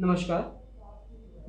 [0.00, 0.40] नमस्कार,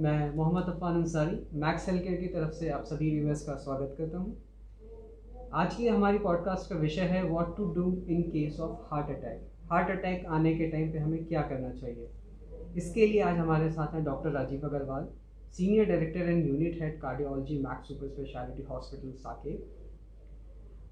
[0.02, 3.96] मैं Mohammad Afan Ansari, Max Health Care की तरफ़ से आप सभी व्यूवर्स का स्वागत
[3.98, 8.94] करता हूँ। आज की हमारी पॉडकास्ट का विषय है what to do in case of
[8.94, 9.42] heart attack
[9.72, 12.10] heart attack आने के टाइम पे हमें क्या करना चाहिए?
[12.78, 15.08] इसके लिए आज हमारे साथ हैं doctor Rajeev Agarwal
[15.52, 19.68] senior director and unit head cardiology Max Super Speciality Hospital Saket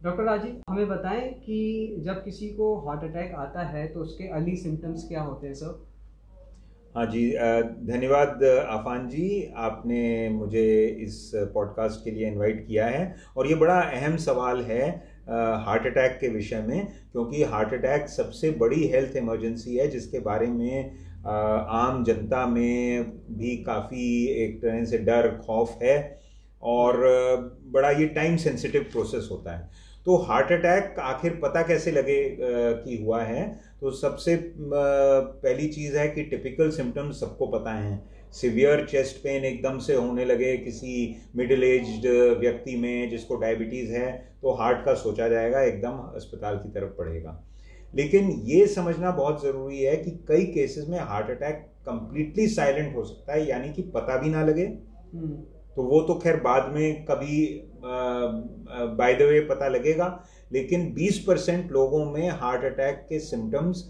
[0.04, 4.56] doctor Rajeev, हमें बताएँ कि जब किसी को हार्ट अटैक आता है तो उसके अर्ली
[4.58, 5.95] सिम्टम्स क्या होते हैं सर
[6.96, 7.30] हाँ जी
[7.88, 13.80] धन्यवाद, आफान जी। आपने मुझे इस पॉडकास्ट के लिए इनवाइट किया है और ये बड़ा
[13.80, 14.88] अहम सवाल है
[15.66, 20.48] हार्ट अटैक के विषय में, क्योंकि हार्ट अटैक सबसे बड़ी हेल्थ इमरजेंसी है, जिसके बारे
[20.48, 20.92] में
[21.26, 25.98] आम जनता में भी काफ़ी एक तरह से डर, खौफ है।
[26.64, 26.98] और
[27.74, 29.70] बड़ा ये टाइम सेंसिटिव प्रोसेस होता है।
[30.06, 33.46] तो हार्ट अटैक आखिर पता कैसे लगे कि हुआ है?
[33.82, 39.78] तो सबसे पहली चीज़ है कि टिपिकल सिम्टम्स सबको पता है। सिवियर चेस्ट पेन एकदम
[39.80, 42.06] से होने लगे किसी मिडिल एज
[42.40, 47.42] व्यक्ति में जिसको डायबिटीज़ है तो हार्ट का सोचा जाएगा, एकदम अस्पताल की तरफ़ पड़ेगा
[47.94, 53.04] लेकिन ये समझना बहुत ज़रूरी है कि कई केसेस में हार्ट अटैक कंप्लीटली साइलेंट हो
[53.04, 55.44] सकता है, यानी कि पता भी ना लगे। हम्म।
[55.76, 57.38] तो वो तो खैर बाद में कभी
[57.84, 60.08] बाय द वे पता लगेगा,
[60.52, 63.84] लेकिन 20 परसेंट लोगों में हार्ट अटैक के सिम्टम्स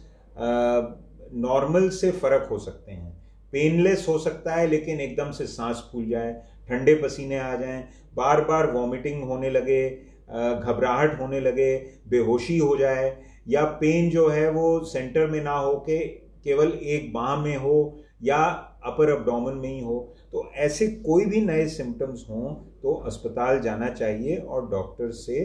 [1.36, 3.14] नॉर्मल से फ़र्क हो सकते हैं।
[3.54, 6.34] पेनलेस हो सकता है, लेकिन एकदम से सांस फूल जाए,
[6.70, 7.84] ठंडे पसीने आ जाएँ
[8.16, 9.90] बार बार वॉमिटिंग होने लगे
[10.26, 11.76] घबराहट होने लगे,
[12.10, 15.98] बेहोशी हो जाए, या पेन जो है वो सेंटर में ना हो के
[16.44, 17.76] केवल एक बाह में हो
[18.22, 18.38] या
[18.86, 20.00] अपर अबडोमन में ही हो
[20.32, 25.44] तो ऐसे कोई भी नए सिम्टम्स हों तो अस्पताल जाना चाहिए और डॉक्टर से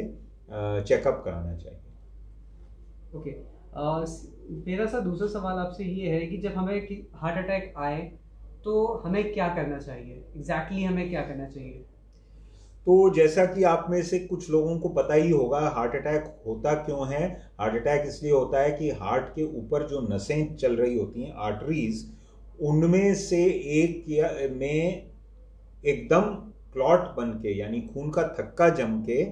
[0.50, 1.78] चेकअप कराना चाहिए।
[3.14, 4.66] Okay okay.
[4.66, 8.00] मेरा सा दूसरा सवाल आपसे ये है कि जब हमें हार्ट अटैक आए
[8.64, 10.14] तो हमें क्या करना चाहिए?
[10.36, 11.84] एग्जैक्टली exactly हमें क्या करना चाहिए?
[12.86, 16.72] तो जैसा कि आप में से कुछ लोगों को पता ही होगा हार्ट अटैक होता
[16.84, 17.26] क्यों है?
[17.60, 21.34] हार्ट अटैक इसलिए होता है कि हार्ट के ऊपर जो नसें चल रही होती हैं
[21.46, 22.04] आर्टरीज
[22.60, 23.44] उनमें से
[23.74, 25.10] एक या में
[25.84, 26.22] एकदम
[26.72, 29.22] क्लॉट बन के यानी खून का थक्का जम के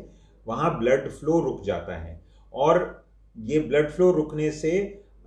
[0.47, 2.21] वहाँ ब्लड फ्लो रुक जाता है।
[2.55, 3.05] और
[3.37, 4.71] ये ब्लड फ्लो रुकने से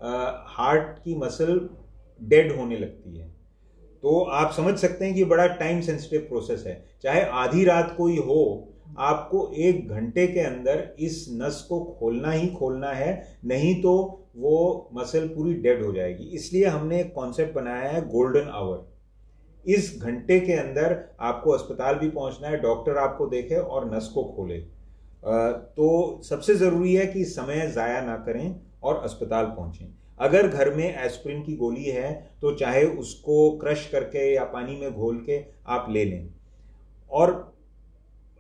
[0.02, 1.60] हार्ट की मसल
[2.20, 3.28] डेड होने लगती है।
[4.04, 8.08] तो आप समझ सकते हैं कि बड़ा टाइम सेंसिटिव प्रोसेस है। चाहे आधी रात को
[8.08, 8.44] ही हो
[9.00, 13.94] आपको एक घंटे के अंदर इस नस को खोलना ही खोलना है, नहीं तो
[14.38, 18.90] वो मसल पूरी डेड हो जाएगी। इसलिए हमने एक कॉन्सेप्ट बनाया है गोल्डन आवर
[19.66, 24.24] इस घंटे के अंदर आपको अस्पताल भी पहुँचना है डॉक्टर आपको देखे और नस को
[24.36, 24.60] खोले।
[25.72, 29.86] तो सबसे ज़रूरी है कि समय ज़ाया ना करें और अस्पताल पहुंचें।
[30.20, 34.92] अगर घर में एस्प्रिन की गोली है तो चाहे उसको क्रश करके या पानी में
[34.92, 36.28] घोल के आप ले लें।
[37.12, 37.32] और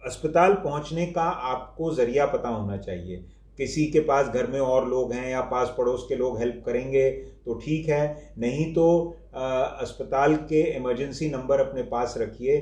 [0.03, 3.23] अस्पताल पहुँचने का आपको ज़रिया पता होना चाहिए।
[3.59, 7.09] किसी के पास घर में और लोग हैं या पास पड़ोस के लोग हेल्प करेंगे
[7.45, 12.57] तो ठीक है। नहीं तो आ, अस्पताल के इमरजेंसी नंबर अपने पास रखिए।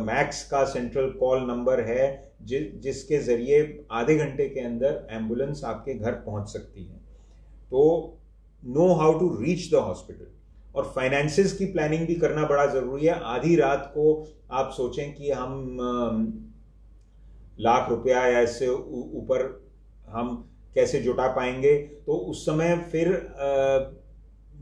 [0.00, 5.94] मैक्स का सेंट्रल कॉल नंबर है जि, जिसके ज़रिए आधे घंटे के अंदर एंबुलेंस आपके
[5.94, 6.96] घर पहुँच सकती है।
[7.70, 8.18] तो
[8.62, 10.26] know how to reach the hospital.
[10.74, 14.06] और फाइनेंसिस की प्लानिंग भी करना बड़ा ज़रूरी है। आधी रात को
[14.52, 15.76] आप सोचें कि हम
[17.58, 19.42] लाख रुपया या इससे ऊपर
[20.08, 20.34] हम
[20.74, 21.76] कैसे जुटा पाएँगे?
[22.06, 23.08] तो उस समय फिर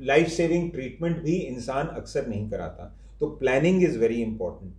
[0.01, 2.85] लाइफ सेविंग ट्रीटमेंट भी इंसान अक्सर नहीं कराता।
[3.21, 4.73] तो planning is very important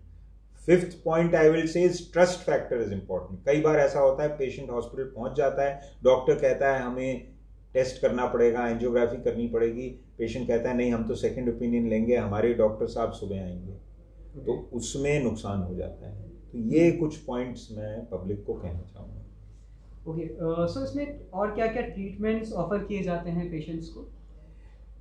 [0.68, 4.30] fifth point I will say is trust factor is important कई बार ऐसा होता है
[4.38, 7.28] पेशेंट हॉस्पिटल पहुँच जाता है डॉक्टर कहता है, हमें
[7.74, 9.88] टेस्ट करना पड़ेगा एंजियोग्राफी करनी पड़ेगी।
[10.18, 13.74] पेशेंट कहता है, नहीं, हम तो सेकंड ओपिनियन लेंगे, हमारे डॉक्टर साहब सुबह आएँगे।
[14.45, 20.12] तो उसमें नुकसान हो जाता है। तो ये कुछ पॉइंट्स मैं पब्लिक को कहना चाहूँगा।
[20.12, 20.28] ओके
[20.74, 24.02] सो इसमें और क्या क्या ट्रीटमेंट्स ऑफ़र किए जाते हैं पेशेंट्स को?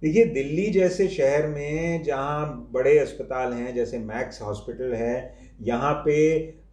[0.02, 5.16] देखिए दिल्ली जैसे शहर में जहाँ बड़े अस्पताल हैं जैसे मैक्स हॉस्पिटल है
[5.62, 6.14] यहाँ पे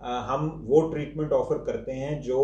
[0.02, 2.42] हम वो ट्रीटमेंट ऑफ़र करते हैं जो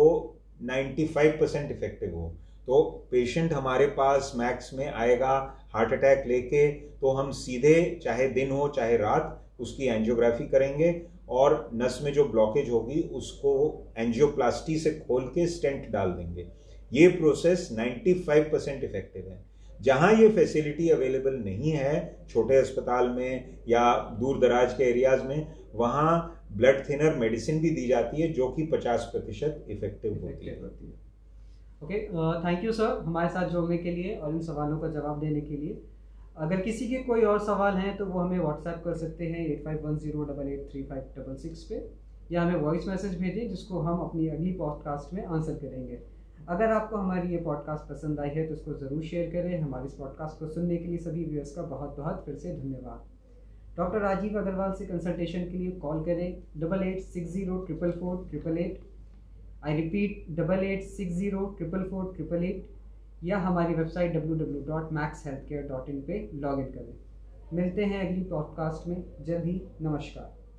[0.64, 2.32] 95 परसेंट इफ़ेक्टिव हो।
[2.66, 8.50] तो पेशेंट हमारे पास मैक्स में आएगा हार्ट अटैक लेके तो हम सीधे चाहे दिन
[8.50, 14.90] हो, चाहे रात, उसकी एंजियोग्राफी करेंगे और नस में जो ब्लॉकेज होगी, उसको एंजियोप्लास्टी से
[14.90, 16.46] खोल के स्टेंट डाल देंगे।
[16.92, 19.44] ये प्रोसेस 95 परसेंट इफ़ेक्टिव है।
[19.82, 25.46] जहाँ ये फैसिलिटी अवेलेबल नहीं है, छोटे अस्पताल में या दूर दराज के एरियाज़ में,
[25.74, 31.05] वहाँ ब्लड थिनर मेडिसिन भी दी जाती है, जो कि 50 प्रतिशत इफ़ेक्टिव होती है।
[31.82, 31.98] ओके
[32.44, 35.56] थैंक यू सर हमारे साथ जुड़ने के लिए और इन सवालों का जवाब देने के
[35.56, 35.82] लिए।
[36.36, 39.64] अगर किसी के कोई और सवाल हैं तो वो हमें व्हाट्सएप कर सकते हैं eight
[39.64, 41.86] five one zero double eight three five double six पे,
[42.32, 46.00] या हमें वॉइस मैसेज भेजें, जिसको हम अपनी अगली पॉडकास्ट में आंसर करेंगे।
[46.48, 49.94] अगर आपको हमारी ये पॉडकास्ट पसंद आई है तो इसको ज़रूर शेयर करें। हमारे इस
[49.94, 53.04] पॉडकास्ट को सुनने के लिए सभी व्यूअर्स का बहुत बहुत फिर से धन्यवाद।
[53.76, 58.26] डॉक्टर राजीव अग्रवाल से कंसल्टेशन के लिए कॉल करें double eight six zero triple four
[58.30, 58.78] triple eight
[59.64, 62.66] I repeat double eight six zero triple four triple eight
[63.24, 66.94] या हमारी website W W dot Max Health Care dot in पर लॉग इन करें।
[67.56, 70.45] मिलते हैं अगली पॉडकास्ट में। जल्द ही, नमस्कार।